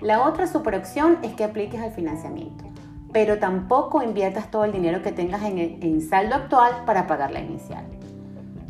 La 0.00 0.28
otra 0.28 0.46
super 0.46 0.74
opción 0.74 1.16
es 1.22 1.32
que 1.32 1.44
apliques 1.44 1.80
al 1.80 1.92
financiamiento, 1.92 2.64
pero 3.10 3.38
tampoco 3.38 4.02
inviertas 4.02 4.50
todo 4.50 4.66
el 4.66 4.72
dinero 4.72 5.00
que 5.00 5.12
tengas 5.12 5.44
en, 5.44 5.58
en 5.58 6.02
saldo 6.02 6.34
actual 6.34 6.82
para 6.84 7.06
pagar 7.06 7.30
la 7.30 7.40
inicial. 7.40 7.86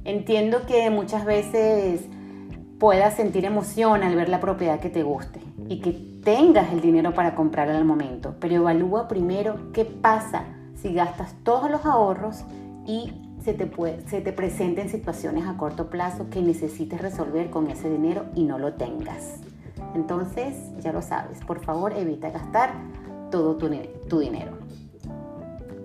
Entiendo 0.05 0.67
que 0.67 0.91
muchas 0.91 1.25
veces 1.25 2.03
puedas 2.79 3.15
sentir 3.15 3.47
emoción 3.47 4.03
al 4.03 4.15
ver 4.15 4.29
la 4.29 4.41
propiedad 4.41 4.79
que 4.79 4.91
te 4.91 5.03
guste 5.03 5.41
y 5.69 5.81
que 5.81 5.93
tengas 6.23 6.71
el 6.73 6.83
dinero 6.83 7.15
para 7.15 7.35
comprarla 7.35 7.79
al 7.79 7.87
momento, 7.87 8.35
pero 8.39 8.57
evalúa 8.57 9.09
primero 9.09 9.73
qué 9.73 9.87
pasa 9.87 10.45
si 10.75 10.93
gastas 10.93 11.35
todos 11.43 11.71
los 11.71 11.87
ahorros 11.87 12.45
y 12.87 13.13
se 13.43 13.55
te, 13.55 13.71
se 14.07 14.21
te 14.21 14.33
presenten 14.33 14.91
situaciones 14.91 15.47
a 15.47 15.57
corto 15.57 15.89
plazo 15.89 16.29
que 16.29 16.43
necesites 16.43 17.01
resolver 17.01 17.49
con 17.49 17.71
ese 17.71 17.89
dinero 17.89 18.27
y 18.35 18.45
no 18.45 18.59
lo 18.59 18.75
tengas. 18.75 19.41
Entonces, 19.95 20.57
ya 20.81 20.93
lo 20.93 21.01
sabes, 21.01 21.41
por 21.41 21.61
favor 21.61 21.95
evita 21.97 22.31
gastar 22.31 22.75
todo 23.31 23.57
tu, 23.57 23.71
tu 24.09 24.19
dinero. 24.19 24.53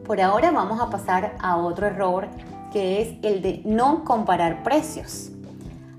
Por 0.06 0.20
ahora 0.20 0.52
vamos 0.52 0.82
a 0.82 0.90
pasar 0.90 1.36
a 1.40 1.56
otro 1.58 1.88
error 1.88 2.28
que 2.72 3.02
es 3.02 3.16
el 3.24 3.42
de 3.42 3.62
no 3.66 4.04
comparar 4.04 4.64
precios. 4.64 5.32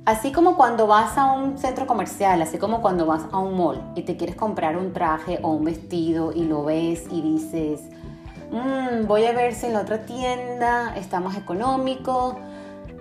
Así 0.06 0.32
como 0.32 0.56
cuando 0.56 0.86
vas 0.86 1.16
a 1.18 1.32
un 1.32 1.58
centro 1.58 1.86
comercial, 1.86 2.40
así 2.42 2.58
como 2.58 2.80
cuando 2.80 3.06
vas 3.06 3.26
a 3.32 3.38
un 3.38 3.56
mall 3.56 3.82
y 3.94 4.02
te 4.02 4.16
quieres 4.16 4.34
comprar 4.34 4.76
un 4.76 4.92
traje 4.92 5.38
o 5.42 5.50
un 5.50 5.64
vestido 5.64 6.32
y 6.32 6.44
lo 6.44 6.64
ves 6.64 7.04
y 7.10 7.20
dices, 7.20 7.82
mm, 8.50 9.06
voy 9.06 9.26
a 9.26 9.32
ver 9.32 9.54
si 9.54 9.66
en 9.66 9.74
la 9.74 9.82
otra 9.82 10.06
tienda 10.06 10.94
está 10.96 11.20
más 11.20 11.36
económico, 11.36 12.38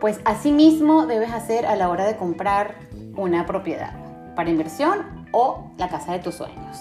pues 0.01 0.19
así 0.25 0.51
mismo 0.51 1.05
debes 1.05 1.31
hacer 1.31 1.65
a 1.65 1.75
la 1.75 1.89
hora 1.89 2.05
de 2.05 2.17
comprar 2.17 2.75
una 3.15 3.45
propiedad 3.45 3.93
para 4.35 4.49
inversión 4.49 5.27
o 5.31 5.71
la 5.77 5.89
casa 5.89 6.11
de 6.11 6.19
tus 6.19 6.35
sueños. 6.35 6.77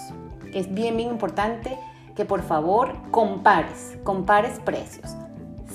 Es 0.53 0.73
bien, 0.73 0.97
bien 0.97 1.09
importante 1.09 1.77
que 2.15 2.25
por 2.25 2.41
favor 2.41 2.93
compares, 3.11 3.97
compares 4.03 4.59
precios. 4.59 5.15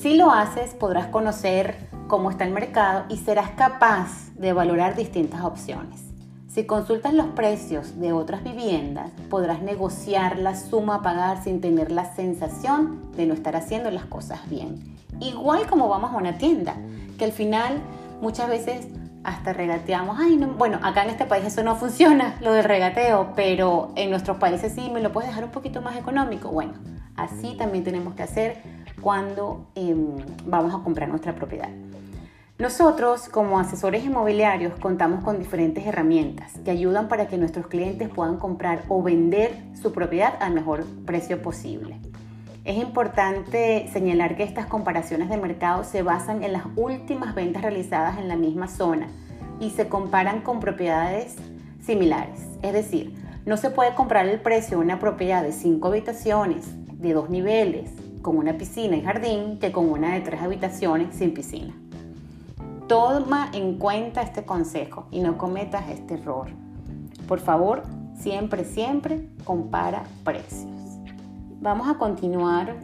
Si 0.00 0.16
lo 0.16 0.30
haces, 0.30 0.74
podrás 0.74 1.06
conocer 1.06 1.88
cómo 2.08 2.30
está 2.30 2.44
el 2.44 2.52
mercado 2.52 3.04
y 3.08 3.16
serás 3.16 3.50
capaz 3.50 4.32
de 4.34 4.52
valorar 4.52 4.96
distintas 4.96 5.42
opciones. 5.42 6.02
Si 6.48 6.66
consultas 6.66 7.14
los 7.14 7.26
precios 7.28 7.98
de 7.98 8.12
otras 8.12 8.44
viviendas, 8.44 9.10
podrás 9.30 9.62
negociar 9.62 10.38
la 10.38 10.56
suma 10.56 10.96
a 10.96 11.02
pagar 11.02 11.42
sin 11.42 11.60
tener 11.60 11.90
la 11.90 12.14
sensación 12.14 13.10
de 13.16 13.26
no 13.26 13.34
estar 13.34 13.56
haciendo 13.56 13.90
las 13.90 14.04
cosas 14.04 14.48
bien. 14.48 14.96
Igual 15.20 15.66
como 15.66 15.88
vamos 15.88 16.12
a 16.12 16.16
una 16.16 16.38
tienda, 16.38 16.76
que 17.18 17.24
al 17.24 17.32
final 17.32 17.78
muchas 18.20 18.48
veces 18.48 18.86
hasta 19.24 19.52
regateamos. 19.52 20.18
Ay, 20.20 20.36
no, 20.36 20.48
bueno, 20.48 20.78
acá 20.82 21.02
en 21.04 21.10
este 21.10 21.24
país 21.24 21.44
eso 21.44 21.62
no 21.62 21.76
funciona, 21.76 22.36
lo 22.40 22.52
del 22.52 22.64
regateo, 22.64 23.32
pero 23.34 23.92
en 23.96 24.10
nuestros 24.10 24.36
países 24.36 24.72
sí, 24.72 24.90
me 24.90 25.00
lo 25.00 25.12
puedes 25.12 25.30
dejar 25.30 25.44
un 25.44 25.50
poquito 25.50 25.80
más 25.80 25.96
económico. 25.96 26.50
Bueno, 26.50 26.74
así 27.16 27.56
también 27.56 27.84
tenemos 27.84 28.14
que 28.14 28.22
hacer 28.22 28.62
cuando 29.00 29.66
em, 29.74 30.16
vamos 30.46 30.74
a 30.74 30.82
comprar 30.82 31.08
nuestra 31.08 31.34
propiedad. 31.34 31.70
Nosotros, 32.56 33.28
como 33.28 33.58
asesores 33.58 34.04
inmobiliarios, 34.04 34.74
contamos 34.78 35.24
con 35.24 35.40
diferentes 35.40 35.84
herramientas 35.86 36.52
que 36.64 36.70
ayudan 36.70 37.08
para 37.08 37.26
que 37.26 37.36
nuestros 37.36 37.66
clientes 37.66 38.08
puedan 38.08 38.38
comprar 38.38 38.84
o 38.88 39.02
vender 39.02 39.56
su 39.80 39.92
propiedad 39.92 40.34
al 40.40 40.54
mejor 40.54 40.84
precio 41.04 41.42
posible. 41.42 41.98
Es 42.64 42.78
importante 42.78 43.90
señalar 43.92 44.36
que 44.36 44.44
estas 44.44 44.66
comparaciones 44.66 45.28
de 45.28 45.36
mercado 45.36 45.82
se 45.82 46.02
basan 46.02 46.44
en 46.44 46.52
las 46.52 46.62
últimas 46.76 47.34
ventas 47.34 47.62
realizadas 47.62 48.18
en 48.18 48.28
la 48.28 48.36
misma 48.36 48.68
zona 48.68 49.08
y 49.60 49.70
se 49.70 49.88
comparan 49.88 50.40
con 50.40 50.60
propiedades 50.60 51.36
similares. 51.84 52.40
Es 52.62 52.72
decir, 52.72 53.14
no 53.44 53.56
se 53.56 53.70
puede 53.70 53.94
comprar 53.94 54.26
el 54.28 54.40
precio 54.40 54.78
de 54.78 54.84
una 54.84 55.00
propiedad 55.00 55.42
de 55.42 55.52
cinco 55.52 55.88
habitaciones, 55.88 56.66
de 57.04 57.12
dos 57.12 57.28
niveles, 57.28 57.90
con 58.22 58.38
una 58.38 58.56
piscina 58.56 58.96
y 58.96 59.02
jardín 59.02 59.58
que 59.58 59.70
con 59.70 59.90
una 59.90 60.14
de 60.14 60.22
tres 60.22 60.40
habitaciones 60.40 61.14
sin 61.14 61.34
piscina. 61.34 61.74
Toma 62.88 63.50
en 63.52 63.78
cuenta 63.78 64.22
este 64.22 64.44
consejo 64.44 65.06
y 65.10 65.20
no 65.20 65.36
cometas 65.36 65.88
este 65.90 66.14
error. 66.14 66.48
Por 67.28 67.40
favor, 67.40 67.82
siempre, 68.16 68.64
siempre 68.64 69.28
compara 69.44 70.04
precios. 70.24 70.70
Vamos 71.60 71.88
a 71.88 71.98
continuar 71.98 72.74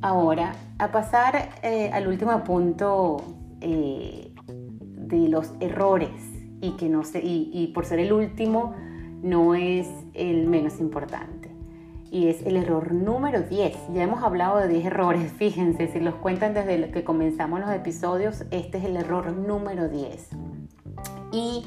ahora 0.00 0.54
a 0.78 0.90
pasar 0.90 1.50
eh, 1.62 1.90
al 1.92 2.08
último 2.08 2.42
punto 2.44 3.18
eh, 3.60 4.32
de 4.48 5.28
los 5.28 5.52
errores 5.60 6.10
y 6.62 6.72
que 6.72 6.88
no 6.88 7.04
sé, 7.04 7.20
y 7.22 7.66
por 7.74 7.84
ser 7.84 7.98
el 7.98 8.12
último 8.12 8.74
no 9.22 9.54
es 9.54 9.86
el 10.14 10.46
menos 10.46 10.80
importante 10.80 11.45
y 12.16 12.28
es 12.28 12.40
el 12.46 12.56
error 12.56 12.92
número 12.92 13.42
10. 13.42 13.76
Ya 13.92 14.02
hemos 14.02 14.22
hablado 14.22 14.56
de 14.56 14.68
10 14.68 14.86
errores, 14.86 15.32
fíjense, 15.36 15.88
si 15.88 16.00
los 16.00 16.14
cuentan 16.14 16.54
desde 16.54 16.90
que 16.90 17.04
comenzamos 17.04 17.60
los 17.60 17.70
episodios, 17.70 18.44
este 18.50 18.78
es 18.78 18.84
el 18.84 18.96
error 18.96 19.32
número 19.32 19.88
10. 19.88 20.30
Y 21.32 21.66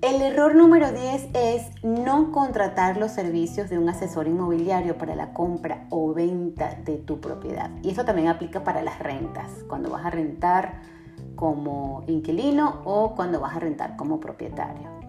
el 0.00 0.22
error 0.22 0.54
número 0.54 0.90
10 0.90 1.28
es 1.34 1.70
no 1.82 2.32
contratar 2.32 2.96
los 2.96 3.10
servicios 3.10 3.68
de 3.68 3.78
un 3.78 3.88
asesor 3.90 4.26
inmobiliario 4.26 4.96
para 4.96 5.14
la 5.14 5.34
compra 5.34 5.86
o 5.90 6.14
venta 6.14 6.78
de 6.82 6.96
tu 6.96 7.20
propiedad. 7.20 7.70
Y 7.82 7.90
eso 7.90 8.06
también 8.06 8.28
aplica 8.28 8.64
para 8.64 8.82
las 8.82 8.98
rentas, 9.00 9.50
cuando 9.68 9.90
vas 9.90 10.06
a 10.06 10.10
rentar 10.10 10.80
como 11.36 12.04
inquilino 12.06 12.80
o 12.84 13.14
cuando 13.14 13.38
vas 13.38 13.54
a 13.54 13.60
rentar 13.60 13.96
como 13.96 14.18
propietario 14.18 15.03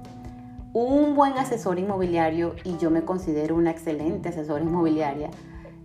un 0.83 1.15
buen 1.15 1.37
asesor 1.37 1.79
inmobiliario, 1.79 2.53
y 2.65 2.75
yo 2.75 2.91
me 2.91 3.05
considero 3.05 3.55
una 3.55 3.71
excelente 3.71 4.27
asesora 4.27 4.61
inmobiliaria, 4.61 5.29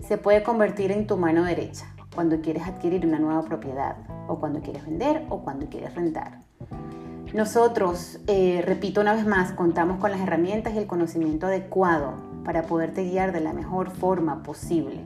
se 0.00 0.18
puede 0.18 0.42
convertir 0.42 0.90
en 0.90 1.06
tu 1.06 1.16
mano 1.16 1.44
derecha 1.44 1.94
cuando 2.12 2.40
quieres 2.40 2.64
adquirir 2.64 3.06
una 3.06 3.20
nueva 3.20 3.42
propiedad 3.42 3.98
o 4.26 4.40
cuando 4.40 4.60
quieres 4.60 4.84
vender 4.84 5.24
o 5.28 5.44
cuando 5.44 5.68
quieres 5.68 5.94
rentar. 5.94 6.40
Nosotros, 7.32 8.18
eh, 8.26 8.64
repito 8.66 9.00
una 9.00 9.14
vez 9.14 9.24
más, 9.24 9.52
contamos 9.52 10.00
con 10.00 10.10
las 10.10 10.20
herramientas 10.20 10.74
y 10.74 10.78
el 10.78 10.88
conocimiento 10.88 11.46
adecuado 11.46 12.14
para 12.44 12.62
poderte 12.62 13.04
guiar 13.04 13.30
de 13.30 13.42
la 13.42 13.52
mejor 13.52 13.92
forma 13.92 14.42
posible. 14.42 15.04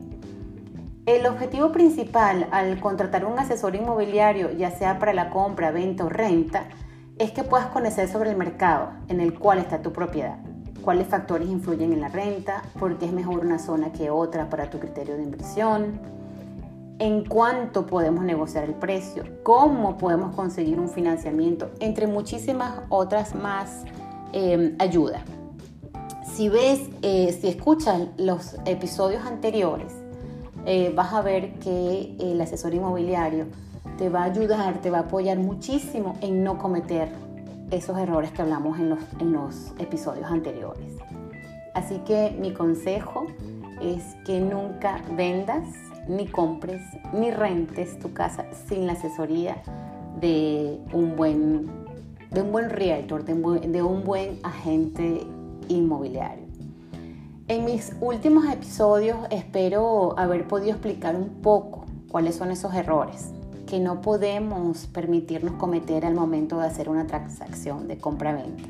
El 1.05 1.27
objetivo 1.27 1.73
principal 1.73 2.49
al 2.53 2.81
contratar 2.81 3.27
un 3.27 3.39
asesor 3.39 3.77
inmobiliario, 3.77 4.51
ya 4.51 4.71
sea 4.71 4.99
para 4.99 5.13
la 5.13 5.29
compra, 5.29 5.73
venta 5.73 6.07
o 6.07 6.09
renta, 6.09 6.71
es 7.19 7.31
que 7.31 7.45
puedas 7.45 7.67
conocer 7.67 8.09
sobre 8.09 8.31
el 8.31 8.37
mercado 8.37 8.91
en 9.09 9.21
el 9.21 9.39
cual 9.39 9.59
está 9.59 9.83
tu 9.83 9.93
propiedad, 9.93 10.39
cuáles 10.83 11.07
factores 11.07 11.49
influyen 11.49 11.93
en 11.93 12.01
la 12.01 12.09
renta, 12.09 12.63
por 12.79 12.99
qué 12.99 13.07
es 13.07 13.13
mejor 13.13 13.41
una 13.45 13.59
zona 13.59 13.93
que 13.93 14.11
otra 14.11 14.51
para 14.51 14.71
tu 14.71 14.79
criterio 14.81 15.17
de 15.17 15.23
inversión, 15.23 16.01
en 16.99 17.25
cuánto 17.25 17.87
podemos 17.87 18.25
negociar 18.25 18.65
el 18.65 18.75
precio, 18.75 19.25
cómo 19.43 19.97
podemos 19.99 20.35
conseguir 20.35 20.79
un 20.79 20.89
financiamiento, 20.89 21.71
entre 21.81 22.07
muchísimas 22.07 22.81
otras 22.89 23.35
más 23.35 23.85
eh, 24.33 24.75
ayudas. 24.79 25.23
Si 26.35 26.49
ves, 26.49 26.81
eh, 27.03 27.37
si 27.41 27.49
escuchas 27.49 28.09
los 28.17 28.57
episodios 28.65 29.25
anteriores, 29.25 29.93
eh, 30.67 30.93
vas 30.95 31.13
a 31.13 31.21
ver 31.21 31.55
que 31.59 32.17
el 32.19 32.41
asesor 32.41 32.75
inmobiliario 32.75 33.47
te 33.97 34.09
va 34.09 34.23
a 34.23 34.25
ayudar, 34.25 34.81
te 34.81 34.91
va 34.91 34.99
a 34.99 35.01
apoyar 35.03 35.39
muchísimo 35.39 36.15
en 36.21 36.43
no 36.43 36.59
cometer 36.59 37.09
esos 37.71 37.99
errores 37.99 38.33
que 38.33 38.43
hablamos 38.43 38.79
en 38.79 38.91
los, 39.33 39.73
episodios 39.79 40.31
anteriores. 40.31 40.97
Así 41.75 41.99
que 42.07 42.37
mi 42.39 42.53
consejo 42.53 43.27
es 43.81 44.03
que 44.25 44.41
nunca 44.41 45.03
vendas, 45.17 45.67
ni 46.09 46.27
compres, 46.27 46.83
ni 47.13 47.31
rentes 47.31 47.99
tu 47.99 48.13
casa 48.13 48.47
sin 48.69 48.87
la 48.87 48.93
asesoría 48.93 49.57
de 50.21 50.79
un 50.93 51.17
buen, 51.17 51.67
de 52.31 52.43
un 52.43 52.53
buen 52.53 52.71
realtor, 52.71 53.25
un 53.29 53.73
de 53.73 53.83
un 53.83 54.05
buen 54.05 54.39
agente 54.43 55.27
inmobiliario. 55.69 56.45
En 57.49 57.65
mis 57.65 57.95
últimos 58.01 58.47
episodios 58.51 59.19
espero 59.31 60.19
haber 60.19 60.47
podido 60.47 60.73
explicar 60.73 61.17
un 61.17 61.43
poco 61.43 61.85
cuáles 62.09 62.37
son 62.37 62.51
esos 62.51 62.73
errores 62.75 63.34
que 63.67 63.81
no 63.81 64.01
podemos 64.01 64.87
permitirnos 64.87 65.55
cometer 65.55 66.05
al 66.05 66.15
momento 66.15 66.59
de 66.59 66.67
hacer 66.67 66.89
una 66.89 67.07
transacción 67.07 67.89
de 67.89 67.99
compra-venta. 67.99 68.65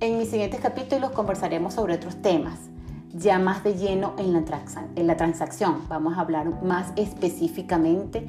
En 0.00 0.18
mis 0.18 0.30
siguientes 0.30 0.60
capítulos 0.60 1.10
conversaremos 1.10 1.74
sobre 1.74 1.94
otros 1.94 2.22
temas, 2.22 2.58
ya 3.12 3.38
más 3.38 3.62
de 3.64 3.74
lleno 3.74 4.14
en 4.18 4.32
la, 4.32 4.42
en 4.96 5.06
la 5.06 5.16
transacción. 5.16 5.82
Vamos 5.88 6.16
a 6.16 6.22
hablar 6.22 6.62
más 6.62 6.92
específicamente 6.96 8.24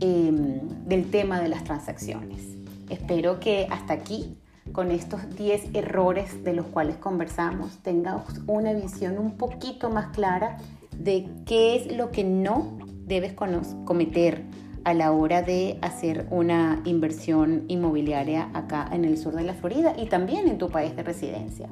em, 0.00 0.60
del 0.84 1.10
tema 1.10 1.40
de 1.40 1.48
las 1.48 1.64
transacciones. 1.64 2.42
Espero 2.88 3.38
que 3.40 3.68
hasta 3.70 3.92
aquí, 3.92 4.36
con 4.72 4.90
estos 4.90 5.34
10 5.36 5.74
errores 5.74 6.42
de 6.44 6.54
los 6.54 6.66
cuales 6.66 6.96
conversamos, 6.96 7.78
tengamos 7.82 8.40
una 8.46 8.72
visión 8.72 9.18
un 9.18 9.36
poquito 9.36 9.90
más 9.90 10.08
clara 10.08 10.56
de 10.96 11.28
qué 11.46 11.76
es 11.76 11.96
lo 11.96 12.10
que 12.10 12.24
no 12.24 12.78
debes 13.06 13.32
cometer 13.32 14.44
a 14.84 14.94
la 14.94 15.12
hora 15.12 15.42
de 15.42 15.78
hacer 15.82 16.26
una 16.30 16.80
inversión 16.84 17.64
inmobiliaria 17.68 18.50
acá 18.54 18.88
en 18.92 19.04
el 19.04 19.18
sur 19.18 19.34
de 19.34 19.44
la 19.44 19.54
Florida 19.54 19.94
y 19.96 20.06
también 20.06 20.48
en 20.48 20.58
tu 20.58 20.68
país 20.68 20.96
de 20.96 21.02
residencia. 21.02 21.68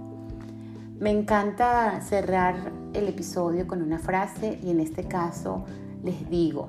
Me 0.98 1.10
encanta 1.10 2.00
cerrar 2.02 2.72
el 2.92 3.08
episodio 3.08 3.66
con 3.66 3.82
una 3.82 3.98
frase 3.98 4.58
y 4.62 4.70
en 4.70 4.80
este 4.80 5.04
caso 5.04 5.64
les 6.04 6.28
digo, 6.28 6.68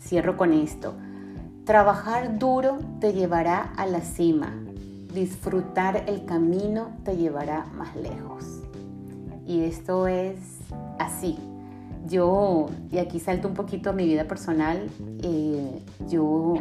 cierro 0.00 0.36
con 0.36 0.52
esto, 0.52 0.94
trabajar 1.64 2.38
duro 2.38 2.78
te 3.00 3.12
llevará 3.12 3.72
a 3.76 3.86
la 3.86 4.00
cima, 4.00 4.54
disfrutar 5.12 6.04
el 6.06 6.24
camino 6.24 6.90
te 7.04 7.16
llevará 7.16 7.66
más 7.74 7.94
lejos. 7.96 8.62
Y 9.46 9.62
esto 9.64 10.06
es 10.06 10.38
así, 10.98 11.36
yo, 12.10 12.66
y 12.90 12.98
aquí 12.98 13.20
salto 13.20 13.48
un 13.48 13.54
poquito 13.54 13.90
a 13.90 13.92
mi 13.92 14.04
vida 14.04 14.24
personal, 14.24 14.90
eh, 15.22 15.82
yo 16.08 16.54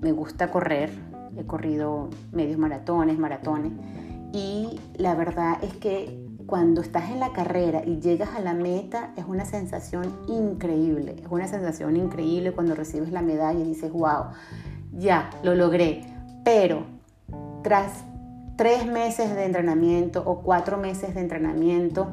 me 0.00 0.12
gusta 0.12 0.50
correr, 0.50 0.90
he 1.36 1.44
corrido 1.44 2.10
medios 2.30 2.58
maratones, 2.58 3.18
maratones, 3.18 3.72
y 4.32 4.78
la 4.96 5.14
verdad 5.14 5.58
es 5.62 5.74
que 5.76 6.22
cuando 6.46 6.82
estás 6.82 7.10
en 7.10 7.20
la 7.20 7.32
carrera 7.32 7.82
y 7.84 8.00
llegas 8.00 8.30
a 8.34 8.40
la 8.40 8.52
meta 8.52 9.12
es 9.16 9.24
una 9.26 9.44
sensación 9.46 10.14
increíble, 10.28 11.16
es 11.22 11.28
una 11.30 11.48
sensación 11.48 11.96
increíble 11.96 12.52
cuando 12.52 12.74
recibes 12.74 13.10
la 13.10 13.22
medalla 13.22 13.58
y 13.58 13.64
dices, 13.64 13.90
wow, 13.92 14.26
ya, 14.92 15.30
lo 15.42 15.54
logré, 15.54 16.04
pero 16.44 16.84
tras 17.62 18.04
tres 18.56 18.86
meses 18.86 19.34
de 19.34 19.44
entrenamiento 19.44 20.22
o 20.26 20.42
cuatro 20.42 20.76
meses 20.76 21.14
de 21.14 21.20
entrenamiento, 21.20 22.12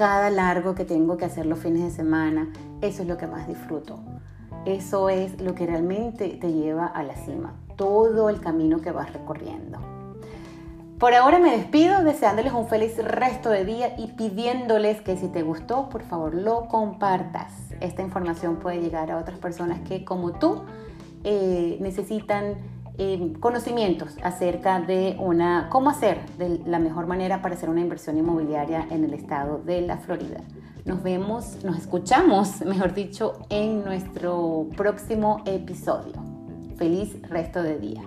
cada 0.00 0.30
largo 0.30 0.74
que 0.74 0.86
tengo 0.86 1.18
que 1.18 1.26
hacer 1.26 1.44
los 1.44 1.58
fines 1.58 1.82
de 1.82 1.90
semana, 1.90 2.48
eso 2.80 3.02
es 3.02 3.08
lo 3.08 3.18
que 3.18 3.26
más 3.26 3.46
disfruto. 3.46 3.98
Eso 4.64 5.10
es 5.10 5.38
lo 5.42 5.54
que 5.54 5.66
realmente 5.66 6.26
te 6.40 6.50
lleva 6.54 6.86
a 6.86 7.02
la 7.02 7.14
cima, 7.16 7.52
todo 7.76 8.30
el 8.30 8.40
camino 8.40 8.80
que 8.80 8.92
vas 8.92 9.12
recorriendo. 9.12 9.78
Por 10.98 11.12
ahora 11.12 11.38
me 11.38 11.54
despido 11.54 12.02
deseándoles 12.02 12.54
un 12.54 12.66
feliz 12.66 12.96
resto 12.96 13.50
de 13.50 13.66
día 13.66 13.94
y 13.98 14.06
pidiéndoles 14.12 15.02
que 15.02 15.18
si 15.18 15.28
te 15.28 15.42
gustó, 15.42 15.90
por 15.90 16.00
favor 16.00 16.34
lo 16.34 16.66
compartas. 16.68 17.52
Esta 17.80 18.00
información 18.00 18.56
puede 18.56 18.80
llegar 18.80 19.10
a 19.10 19.18
otras 19.18 19.38
personas 19.38 19.80
que 19.86 20.06
como 20.06 20.32
tú 20.32 20.62
eh, 21.24 21.76
necesitan 21.82 22.54
eh, 23.02 23.32
conocimientos 23.40 24.14
acerca 24.22 24.78
de 24.78 25.16
una, 25.18 25.68
cómo 25.70 25.88
hacer 25.88 26.18
de 26.36 26.60
la 26.66 26.78
mejor 26.78 27.06
manera 27.06 27.40
para 27.40 27.54
hacer 27.54 27.70
una 27.70 27.80
inversión 27.80 28.18
inmobiliaria 28.18 28.86
en 28.90 29.04
el 29.04 29.14
estado 29.14 29.56
de 29.64 29.80
la 29.80 29.96
Florida. 29.96 30.42
Nos 30.84 31.02
vemos, 31.02 31.64
nos 31.64 31.78
escuchamos, 31.78 32.60
mejor 32.66 32.92
dicho, 32.92 33.38
en 33.48 33.84
nuestro 33.84 34.68
próximo 34.76 35.42
episodio. 35.46 36.12
Feliz 36.76 37.16
resto 37.22 37.62
de 37.62 37.78
día. 37.78 38.02